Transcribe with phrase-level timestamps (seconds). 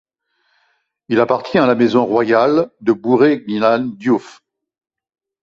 [1.09, 4.41] Il appartient à la maison royale de Bouré Gnilane Diouf.